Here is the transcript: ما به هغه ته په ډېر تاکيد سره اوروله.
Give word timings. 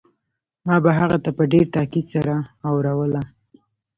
ما 0.65 0.75
به 0.83 0.91
هغه 0.99 1.17
ته 1.23 1.29
په 1.37 1.43
ډېر 1.51 1.65
تاکيد 1.75 2.05
سره 2.13 2.35
اوروله. 2.69 3.21